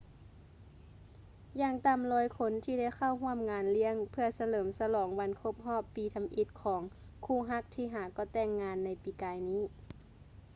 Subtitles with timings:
[1.61, 6.81] ຢ່າງຕ່ຳ 100 ຄົນທີ່ໄດ້ເຂົ້າຮ່ວມງານລ້ຽງ ເພື່ອສະເຫຼີມສະຫຼອງວັນຄົບຮອບປີທຳອິດຂອງ
[7.25, 9.63] ຄູ່ຮັກທີ່ຫາກໍ່ແຕ່ງງານໃນປີກາຍນີ້